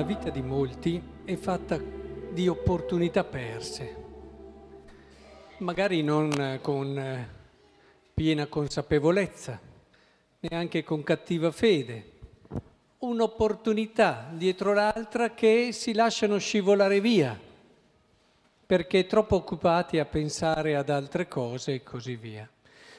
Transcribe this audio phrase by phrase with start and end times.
[0.00, 1.78] la vita di molti è fatta
[2.32, 3.96] di opportunità perse,
[5.58, 7.28] magari non con
[8.14, 9.60] piena consapevolezza,
[10.40, 12.12] neanche con cattiva fede,
[13.00, 17.38] un'opportunità dietro l'altra che si lasciano scivolare via,
[18.64, 22.48] perché troppo occupati a pensare ad altre cose e così via.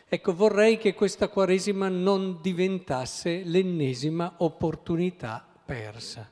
[0.07, 6.29] Ecco, vorrei che questa Quaresima non diventasse l'ennesima opportunità persa.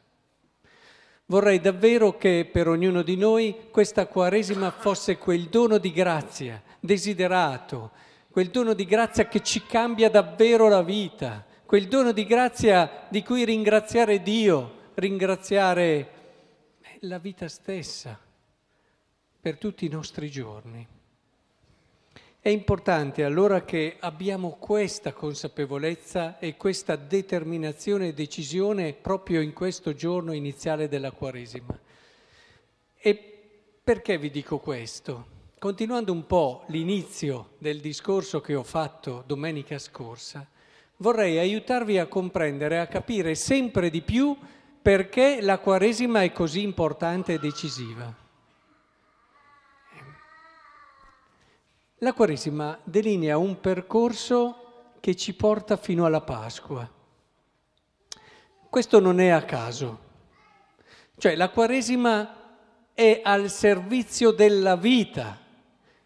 [1.29, 7.91] Vorrei davvero che per ognuno di noi questa Quaresima fosse quel dono di grazia desiderato,
[8.31, 13.21] quel dono di grazia che ci cambia davvero la vita, quel dono di grazia di
[13.21, 16.09] cui ringraziare Dio, ringraziare
[17.01, 18.19] la vita stessa
[19.39, 20.98] per tutti i nostri giorni.
[22.41, 29.93] È importante allora che abbiamo questa consapevolezza e questa determinazione e decisione proprio in questo
[29.93, 31.77] giorno iniziale della Quaresima.
[32.95, 33.39] E
[33.83, 35.37] perché vi dico questo?
[35.59, 40.47] Continuando un po' l'inizio del discorso che ho fatto domenica scorsa,
[40.97, 44.37] vorrei aiutarvi a comprendere, a capire sempre di più
[44.81, 48.27] perché la Quaresima è così importante e decisiva.
[52.01, 56.89] La Quaresima delinea un percorso che ci porta fino alla Pasqua.
[58.69, 59.99] Questo non è a caso.
[61.17, 62.35] Cioè la Quaresima
[62.93, 65.39] è al servizio della vita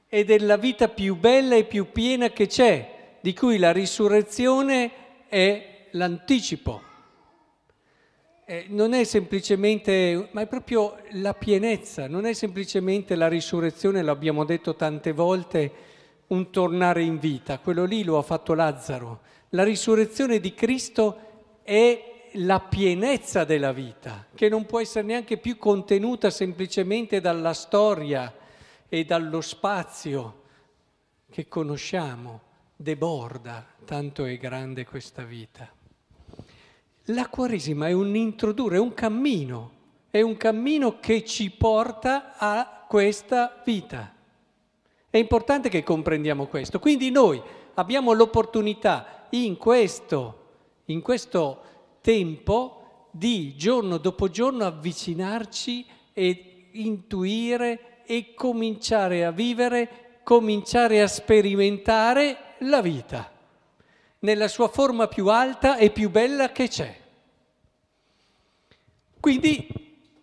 [0.07, 5.89] e della vita più bella e più piena che c'è, di cui la risurrezione è
[5.91, 6.92] l'anticipo.
[8.45, 14.43] Eh, non è semplicemente, ma è proprio la pienezza, non è semplicemente la risurrezione, l'abbiamo
[14.43, 15.71] detto tante volte,
[16.27, 19.21] un tornare in vita, quello lì lo ha fatto Lazzaro.
[19.49, 25.57] La risurrezione di Cristo è la pienezza della vita, che non può essere neanche più
[25.57, 28.33] contenuta semplicemente dalla storia
[28.89, 30.41] e dallo spazio
[31.29, 32.41] che conosciamo,
[32.75, 35.81] deborda, tanto è grande questa vita.
[37.07, 39.71] La Quaresima è un introdurre, è un cammino,
[40.09, 44.13] è un cammino che ci porta a questa vita.
[45.09, 46.79] È importante che comprendiamo questo.
[46.79, 47.41] Quindi noi
[47.73, 50.37] abbiamo l'opportunità in questo,
[50.85, 51.61] in questo
[51.99, 62.37] tempo di giorno dopo giorno avvicinarci e intuire e cominciare a vivere, cominciare a sperimentare
[62.59, 63.32] la vita
[64.23, 67.01] nella sua forma più alta e più bella che c'è.
[69.19, 69.67] Quindi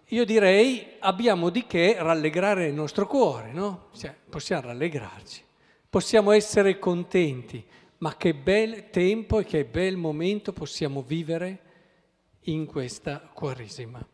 [0.06, 3.88] io direi abbiamo di che rallegrare il nostro cuore, no?
[3.96, 5.42] Cioè, possiamo rallegrarci,
[5.88, 7.64] possiamo essere contenti,
[7.98, 11.58] ma che bel tempo e che bel momento possiamo vivere
[12.44, 14.04] in questa Quaresima.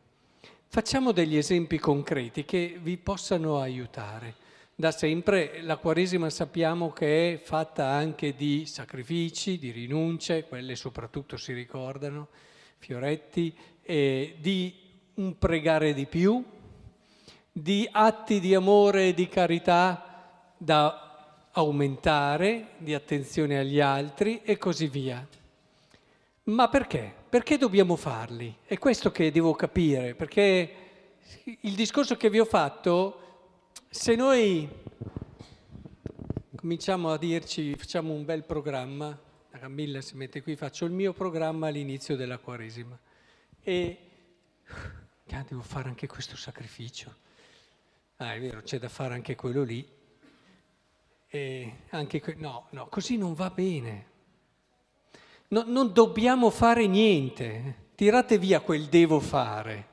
[0.68, 4.34] Facciamo degli esempi concreti che vi possano aiutare.
[4.78, 11.38] Da sempre la Quaresima sappiamo che è fatta anche di sacrifici, di rinunce, quelle soprattutto
[11.38, 12.28] si ricordano,
[12.76, 14.74] Fioretti, e di
[15.14, 16.44] un pregare di più,
[17.50, 24.88] di atti di amore e di carità da aumentare, di attenzione agli altri e così
[24.88, 25.26] via.
[26.42, 27.14] Ma perché?
[27.30, 28.54] Perché dobbiamo farli?
[28.66, 30.74] È questo che devo capire, perché
[31.60, 33.20] il discorso che vi ho fatto
[33.90, 34.68] se noi
[36.54, 39.18] cominciamo a dirci, facciamo un bel programma,
[39.50, 42.98] la Camilla si mette qui, faccio il mio programma all'inizio della Quaresima
[43.62, 43.98] e
[45.30, 47.14] ah, devo fare anche questo sacrificio.
[48.16, 49.86] Ah, è vero, c'è da fare anche quello lì.
[51.90, 54.06] Anche que- no, no, così non va bene.
[55.48, 57.90] No, non dobbiamo fare niente.
[57.94, 59.88] Tirate via quel devo fare.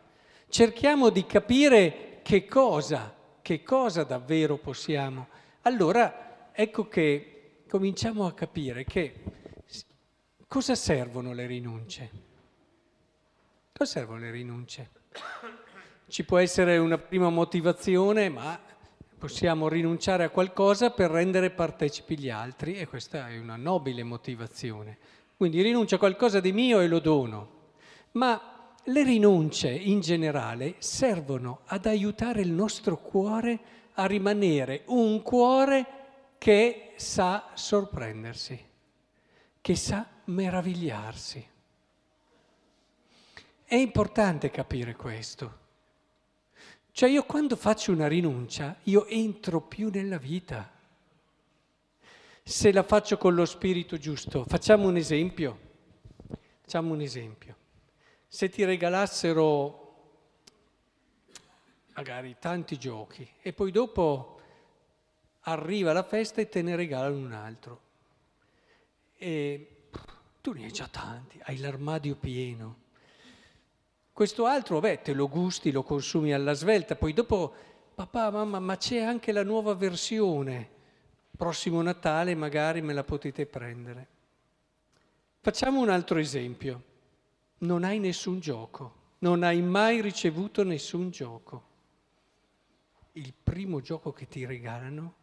[0.48, 3.13] Cerchiamo di capire che cosa
[3.44, 5.28] che cosa davvero possiamo.
[5.64, 9.14] Allora ecco che cominciamo a capire che
[10.48, 12.10] cosa servono le rinunce.
[13.74, 14.90] Cosa servono le rinunce?
[16.08, 18.58] Ci può essere una prima motivazione, ma
[19.18, 24.98] possiamo rinunciare a qualcosa per rendere partecipi gli altri e questa è una nobile motivazione.
[25.36, 27.62] Quindi rinuncio a qualcosa di mio e lo dono.
[28.12, 28.53] Ma
[28.88, 33.60] le rinunce in generale servono ad aiutare il nostro cuore
[33.94, 35.86] a rimanere un cuore
[36.38, 38.60] che sa sorprendersi,
[39.62, 41.48] che sa meravigliarsi.
[43.64, 45.62] È importante capire questo.
[46.92, 50.70] Cioè io quando faccio una rinuncia, io entro più nella vita.
[52.44, 55.72] Se la faccio con lo spirito giusto, facciamo un esempio.
[56.62, 57.62] Facciamo un esempio
[58.34, 59.80] se ti regalassero
[61.94, 64.42] magari tanti giochi, e poi dopo
[65.42, 67.82] arriva la festa e te ne regalano un altro.
[69.18, 69.84] E
[70.42, 72.78] tu ne hai già tanti, hai l'armadio pieno.
[74.12, 77.54] Questo altro, beh, te lo gusti, lo consumi alla svelta, poi dopo,
[77.94, 80.70] papà, mamma, ma c'è anche la nuova versione.
[81.38, 84.08] Prossimo Natale magari me la potete prendere.
[85.40, 86.93] Facciamo un altro esempio.
[87.64, 91.72] Non hai nessun gioco, non hai mai ricevuto nessun gioco.
[93.14, 95.14] Il primo gioco che ti regalano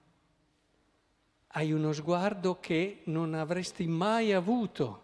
[1.48, 5.02] hai uno sguardo che non avresti mai avuto.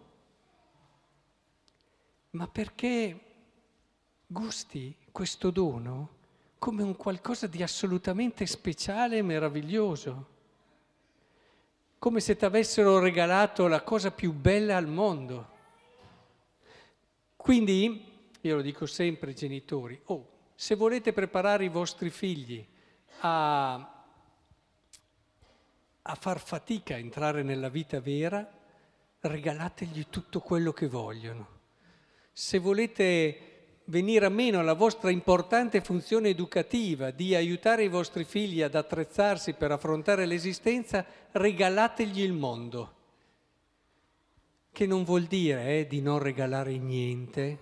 [2.30, 3.20] Ma perché
[4.26, 6.08] gusti questo dono
[6.58, 10.26] come un qualcosa di assolutamente speciale e meraviglioso?
[11.98, 15.54] Come se ti avessero regalato la cosa più bella al mondo.
[17.46, 18.04] Quindi,
[18.40, 22.66] io lo dico sempre ai genitori, oh, se volete preparare i vostri figli
[23.20, 23.92] a
[26.08, 28.48] a far fatica a entrare nella vita vera,
[29.20, 31.48] regalategli tutto quello che vogliono.
[32.32, 38.62] Se volete venire a meno alla vostra importante funzione educativa di aiutare i vostri figli
[38.62, 42.95] ad attrezzarsi per affrontare l'esistenza, regalategli il mondo.
[44.76, 47.58] Che non vuol dire eh, di non regalare niente,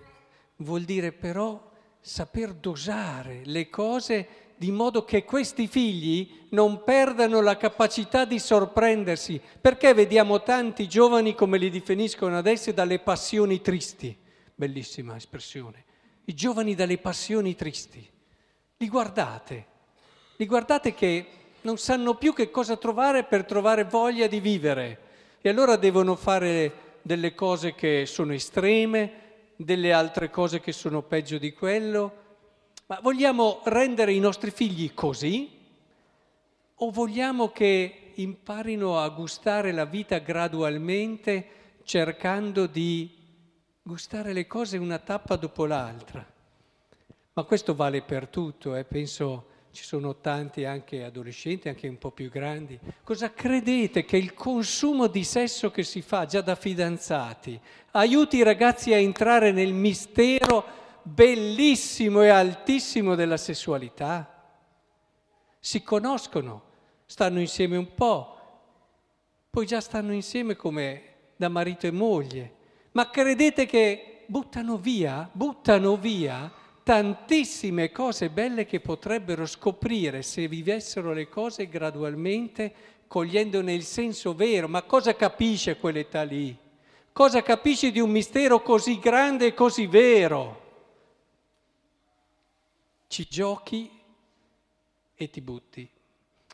[0.57, 1.71] vuol dire però
[2.01, 4.27] saper dosare le cose
[4.57, 11.35] di modo che questi figli non perdano la capacità di sorprendersi, perché vediamo tanti giovani
[11.35, 14.13] come li definiscono adesso dalle passioni tristi.
[14.53, 15.85] Bellissima espressione.
[16.25, 18.05] I giovani dalle passioni tristi.
[18.75, 19.65] Li guardate,
[20.35, 21.27] li guardate che
[21.61, 24.99] non sanno più che cosa trovare per trovare voglia di vivere
[25.39, 29.11] e allora devono fare delle cose che sono estreme,
[29.55, 32.23] delle altre cose che sono peggio di quello
[32.87, 35.49] ma vogliamo rendere i nostri figli così
[36.75, 41.47] o vogliamo che imparino a gustare la vita gradualmente
[41.83, 43.09] cercando di
[43.81, 46.25] gustare le cose una tappa dopo l'altra?
[47.33, 48.83] Ma questo vale per tutto, eh?
[48.83, 52.79] penso ci sono tanti anche adolescenti, anche un po' più grandi.
[53.03, 57.59] Cosa credete che il consumo di sesso che si fa già da fidanzati
[57.91, 60.65] aiuti i ragazzi a entrare nel mistero
[61.03, 64.43] bellissimo e altissimo della sessualità.
[65.59, 66.63] Si conoscono,
[67.05, 68.37] stanno insieme un po',
[69.49, 71.03] poi già stanno insieme come
[71.35, 72.53] da marito e moglie.
[72.93, 81.13] Ma credete che buttano via, buttano via tantissime cose belle che potrebbero scoprire se vivessero
[81.13, 82.73] le cose gradualmente,
[83.07, 84.67] cogliendone il senso vero.
[84.67, 86.55] Ma cosa capisce quell'età lì?
[87.11, 90.63] Cosa capisci di un mistero così grande e così vero?
[93.15, 93.89] ci giochi
[95.15, 95.89] e ti butti.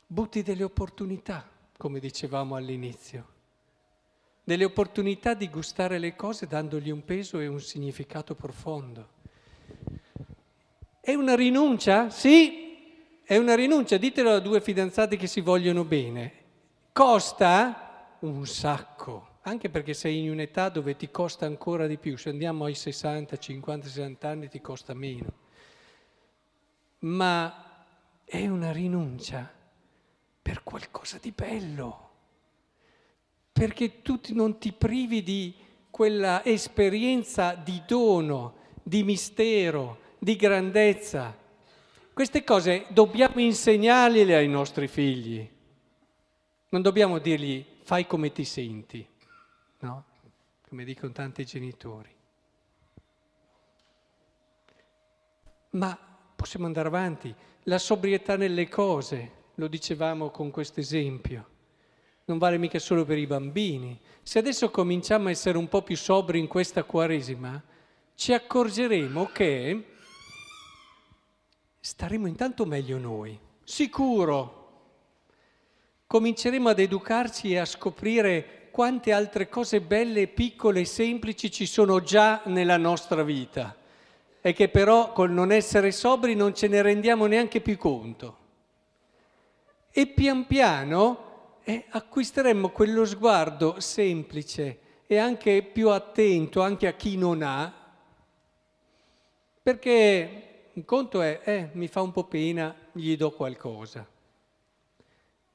[0.05, 3.27] Butti delle opportunità, come dicevamo all'inizio,
[4.43, 9.19] delle opportunità di gustare le cose dandogli un peso e un significato profondo.
[11.01, 12.09] È una rinuncia?
[12.09, 12.77] Sì,
[13.23, 13.97] è una rinuncia.
[13.97, 16.33] Ditelo a due fidanzati che si vogliono bene.
[16.93, 22.15] Costa un sacco, anche perché sei in un'età dove ti costa ancora di più.
[22.17, 25.41] Se andiamo ai 60, 50, 60 anni ti costa meno
[27.01, 27.85] ma
[28.23, 29.51] è una rinuncia
[30.41, 32.09] per qualcosa di bello,
[33.51, 35.53] perché tu non ti privi di
[35.89, 41.35] quella esperienza di dono, di mistero, di grandezza.
[42.13, 45.49] Queste cose dobbiamo insegnarle ai nostri figli.
[46.69, 49.05] Non dobbiamo dirgli fai come ti senti,
[49.79, 50.05] no?
[50.69, 52.13] Come dicono tanti genitori.
[55.71, 55.97] Ma
[56.35, 57.33] possiamo andare avanti.
[57.63, 61.49] La sobrietà nelle cose, lo dicevamo con questo esempio,
[62.25, 63.99] non vale mica solo per i bambini.
[64.21, 67.61] Se adesso cominciamo a essere un po' più sobri in questa Quaresima,
[68.13, 69.85] ci accorgeremo che
[71.83, 74.59] staremo intanto meglio noi, sicuro.
[76.05, 82.03] Cominceremo ad educarci e a scoprire quante altre cose belle, piccole e semplici ci sono
[82.03, 83.75] già nella nostra vita
[84.39, 88.37] e che però col non essere sobri non ce ne rendiamo neanche più conto.
[89.89, 97.17] E pian piano eh, acquisteremmo quello sguardo semplice e anche più attento anche a chi
[97.17, 97.73] non ha,
[99.61, 104.07] perché un conto è, eh, mi fa un po' pena, gli do qualcosa.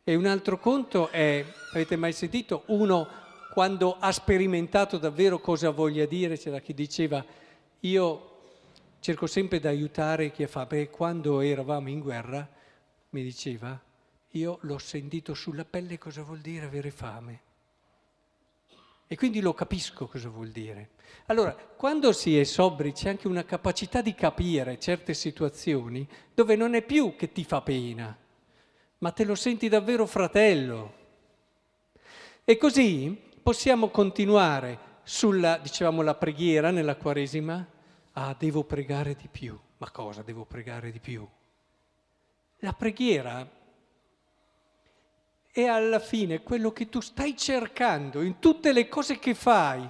[0.05, 3.09] E un altro conto è, avete mai sentito, uno
[3.53, 7.25] quando ha sperimentato davvero cosa voglia dire, c'era chi diceva,
[7.81, 8.31] io
[9.01, 12.47] cerco sempre di aiutare chi fa, perché quando eravamo in guerra
[13.11, 13.81] mi diceva,
[14.33, 17.41] io l'ho sentito sulla pelle cosa vuol dire avere fame.
[19.09, 20.91] E quindi lo capisco cosa vuol dire.
[21.27, 26.75] Allora, quando si è sobri c'è anche una capacità di capire certe situazioni dove non
[26.75, 28.17] è più che ti fa pena,
[28.99, 30.95] ma te lo senti davvero fratello.
[32.45, 37.65] E così possiamo continuare sulla, dicevamo, la preghiera nella Quaresima.
[38.13, 39.59] Ah, devo pregare di più.
[39.79, 41.27] Ma cosa devo pregare di più?
[42.61, 43.49] La preghiera
[45.57, 49.89] è alla fine quello che tu stai cercando in tutte le cose che fai.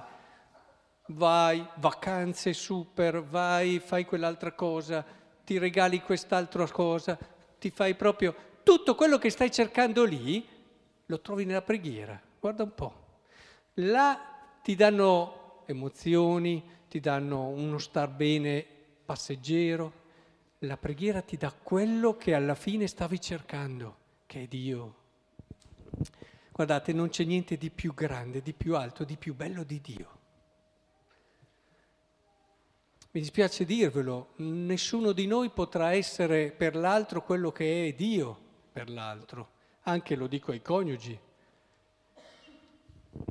[1.07, 5.05] Vai, vacanze super, vai, fai quell'altra cosa,
[5.43, 7.19] ti regali quest'altra cosa,
[7.59, 8.33] ti fai proprio
[8.63, 10.47] tutto quello che stai cercando lì,
[11.05, 12.17] lo trovi nella preghiera.
[12.39, 12.93] Guarda un po'.
[13.73, 14.17] Là
[14.63, 18.65] ti danno emozioni, ti danno uno star bene
[19.03, 19.91] passeggero.
[20.59, 24.96] La preghiera ti dà quello che alla fine stavi cercando, che è Dio.
[26.57, 30.17] Guardate, non c'è niente di più grande, di più alto, di più bello di Dio.
[33.11, 38.39] Mi dispiace dirvelo, nessuno di noi potrà essere per l'altro quello che è Dio
[38.71, 39.49] per l'altro,
[39.83, 41.19] anche lo dico ai coniugi.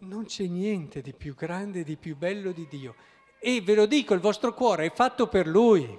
[0.02, 2.94] Non c'è niente di più grande, di più bello di Dio.
[3.40, 5.98] E ve lo dico, il vostro cuore è fatto per Lui.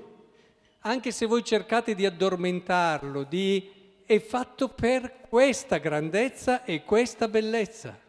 [0.79, 3.76] Anche se voi cercate di addormentarlo, di
[4.07, 7.99] è fatto per questa grandezza e questa bellezza.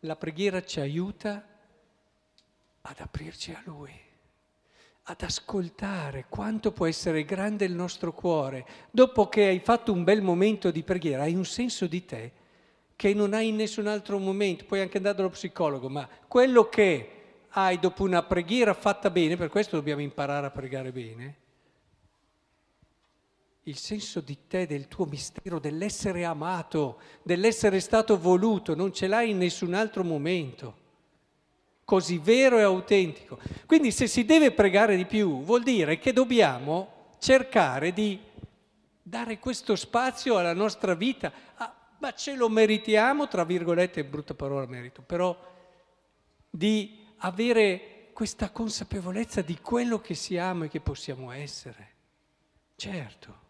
[0.00, 1.44] La preghiera ci aiuta
[2.82, 3.92] ad aprirci a Lui,
[5.02, 8.64] ad ascoltare quanto può essere grande il nostro cuore.
[8.92, 12.32] Dopo che hai fatto un bel momento di preghiera, hai un senso di te
[12.94, 17.08] che non hai in nessun altro momento, puoi anche andare dallo psicologo, ma quello che
[17.48, 21.42] hai dopo una preghiera fatta bene, per questo dobbiamo imparare a pregare bene,
[23.64, 29.30] il senso di te, del tuo mistero, dell'essere amato, dell'essere stato voluto, non ce l'hai
[29.30, 30.82] in nessun altro momento.
[31.84, 33.38] Così vero e autentico.
[33.66, 38.20] Quindi se si deve pregare di più, vuol dire che dobbiamo cercare di
[39.02, 41.32] dare questo spazio alla nostra vita.
[41.56, 45.36] Ah, ma ce lo meritiamo, tra virgolette, brutta parola merito, però
[46.50, 51.92] di avere questa consapevolezza di quello che siamo e che possiamo essere.
[52.76, 53.43] Certo.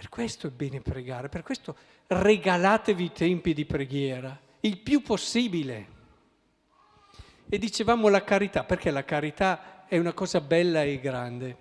[0.00, 1.76] Per questo è bene pregare, per questo
[2.06, 5.88] regalatevi tempi di preghiera, il più possibile.
[7.46, 11.56] E dicevamo la carità, perché la carità è una cosa bella e grande.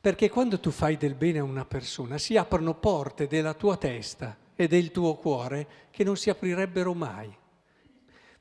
[0.00, 4.36] Perché quando tu fai del bene a una persona si aprono porte della tua testa
[4.56, 7.32] e del tuo cuore che non si aprirebbero mai.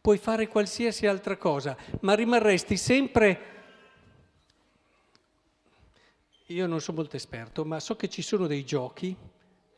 [0.02, 3.59] Puoi fare qualsiasi altra cosa, ma rimarresti sempre
[6.50, 9.16] io non sono molto esperto, ma so che ci sono dei giochi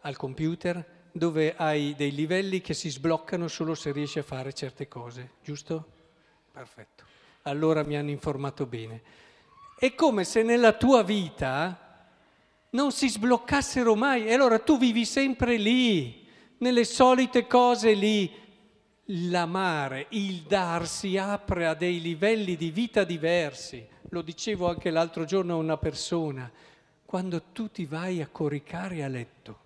[0.02, 4.88] al computer dove hai dei livelli che si sbloccano solo se riesci a fare certe
[4.88, 5.86] cose, giusto?
[6.52, 7.04] Perfetto.
[7.44, 9.02] Allora mi hanno informato bene.
[9.78, 12.08] È come se nella tua vita
[12.70, 16.26] non si sbloccassero mai e allora tu vivi sempre lì,
[16.60, 18.32] nelle solite cose lì.
[19.06, 25.24] L'amare, il dar si apre a dei livelli di vita diversi lo dicevo anche l'altro
[25.26, 26.52] giorno a una persona,
[27.06, 29.60] quando tu ti vai a coricare a letto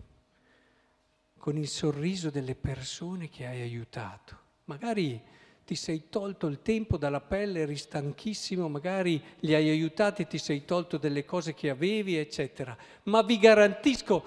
[1.37, 5.21] con il sorriso delle persone che hai aiutato, magari
[5.65, 10.63] ti sei tolto il tempo dalla pelle, eri stanchissimo, magari li hai aiutati ti sei
[10.63, 12.77] tolto delle cose che avevi, eccetera.
[13.03, 14.23] Ma vi garantisco,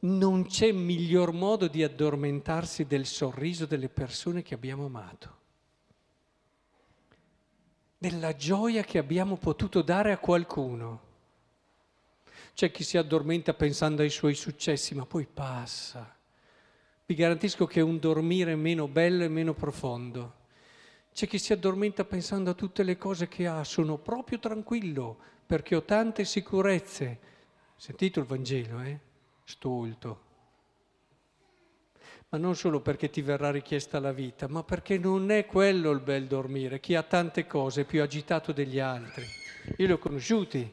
[0.00, 5.38] non c'è miglior modo di addormentarsi del sorriso delle persone che abbiamo amato
[8.00, 11.08] della gioia che abbiamo potuto dare a qualcuno.
[12.54, 16.16] C'è chi si addormenta pensando ai suoi successi, ma poi passa.
[17.04, 20.36] Vi garantisco che è un dormire meno bello e meno profondo.
[21.12, 25.76] C'è chi si addormenta pensando a tutte le cose che ha, sono proprio tranquillo perché
[25.76, 27.18] ho tante sicurezze.
[27.76, 28.98] Sentito il Vangelo, eh?
[29.44, 30.28] Stolto
[32.30, 36.00] ma non solo perché ti verrà richiesta la vita, ma perché non è quello il
[36.00, 36.78] bel dormire.
[36.78, 39.24] Chi ha tante cose è più agitato degli altri.
[39.78, 40.72] Io li ho conosciuti,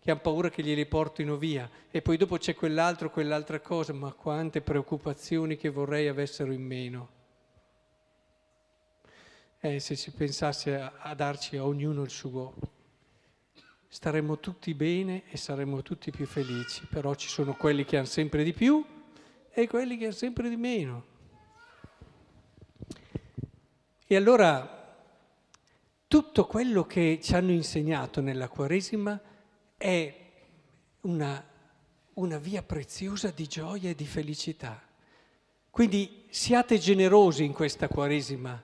[0.00, 4.12] che hanno paura che glieli portino via, e poi dopo c'è quell'altro, quell'altra cosa, ma
[4.12, 7.08] quante preoccupazioni che vorrei avessero in meno.
[9.60, 12.52] Eh, se si pensasse a, a darci a ognuno il suo,
[13.86, 18.42] staremmo tutti bene e saremmo tutti più felici, però ci sono quelli che hanno sempre
[18.42, 18.84] di più
[19.54, 21.04] e quelli che hanno sempre di meno.
[24.06, 24.98] E allora
[26.08, 29.20] tutto quello che ci hanno insegnato nella Quaresima
[29.76, 30.14] è
[31.02, 31.44] una,
[32.14, 34.82] una via preziosa di gioia e di felicità.
[35.70, 38.62] Quindi siate generosi in questa Quaresima,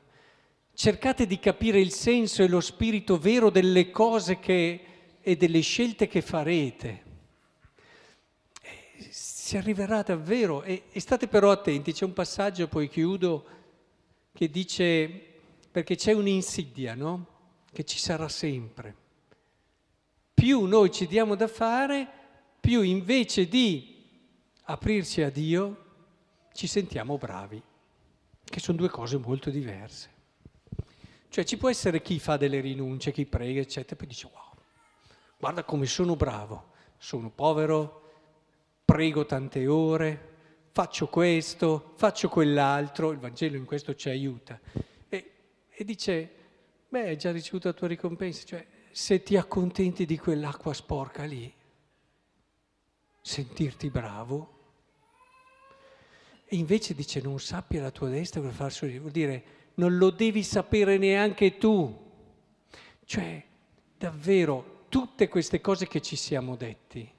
[0.74, 4.84] cercate di capire il senso e lo spirito vero delle cose che,
[5.20, 7.09] e delle scelte che farete.
[9.50, 13.44] Si arriverà davvero, e, e state però attenti, c'è un passaggio, poi chiudo,
[14.32, 15.08] che dice,
[15.72, 17.26] perché c'è un'insidia, no?
[17.72, 18.94] Che ci sarà sempre.
[20.32, 22.08] Più noi ci diamo da fare,
[22.60, 24.06] più invece di
[24.66, 25.84] aprirci a Dio,
[26.52, 27.60] ci sentiamo bravi,
[28.44, 30.10] che sono due cose molto diverse.
[31.28, 34.54] Cioè ci può essere chi fa delle rinunce, chi prega, eccetera, poi dice wow,
[35.40, 37.99] guarda come sono bravo, sono povero,
[38.90, 40.28] prego tante ore,
[40.72, 44.58] faccio questo, faccio quell'altro, il Vangelo in questo ci aiuta.
[45.08, 45.32] E,
[45.68, 46.30] e dice,
[46.88, 51.54] beh, hai già ricevuto la tua ricompensa, cioè se ti accontenti di quell'acqua sporca lì,
[53.22, 54.58] sentirti bravo,
[56.46, 59.44] e invece dice non sappia la tua destra per far vuol dire
[59.74, 61.96] non lo devi sapere neanche tu.
[63.04, 63.44] Cioè,
[63.96, 67.18] davvero, tutte queste cose che ci siamo detti,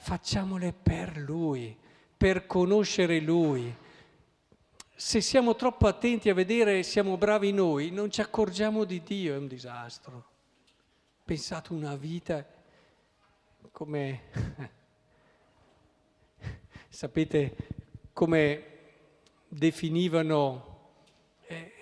[0.00, 1.76] facciamole per Lui,
[2.16, 3.72] per conoscere Lui.
[4.94, 9.36] Se siamo troppo attenti a vedere siamo bravi noi, non ci accorgiamo di Dio, è
[9.36, 10.24] un disastro.
[11.24, 12.44] Pensate una vita
[13.70, 14.22] come...
[16.88, 17.56] Sapete
[18.12, 18.64] come
[19.46, 20.78] definivano,
[21.46, 21.72] eh,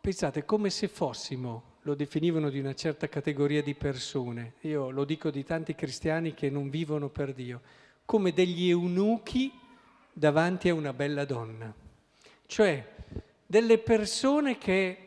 [0.00, 5.30] pensate, come se fossimo, lo definivano di una certa categoria di persone, io lo dico
[5.30, 7.60] di tanti cristiani che non vivono per Dio,
[8.06, 9.52] come degli eunuchi
[10.10, 11.72] davanti a una bella donna,
[12.46, 12.92] cioè
[13.44, 14.98] delle persone che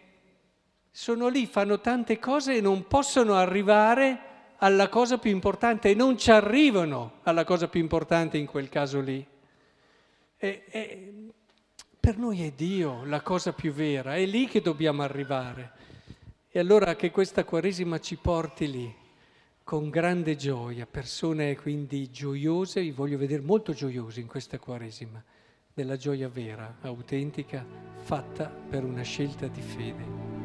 [0.92, 4.20] sono lì, fanno tante cose e non possono arrivare
[4.58, 9.00] alla cosa più importante e non ci arrivano alla cosa più importante in quel caso
[9.02, 9.26] lì.
[10.38, 11.14] E, e,
[12.00, 15.72] per noi è Dio la cosa più vera, è lì che dobbiamo arrivare.
[16.58, 18.96] E allora che questa Quaresima ci porti lì,
[19.64, 25.24] con grande gioia, persone quindi gioiose, vi voglio vedere molto gioiosi in questa Quaresima,
[25.72, 27.64] della gioia vera, autentica,
[27.98, 30.37] fatta per una scelta di fede.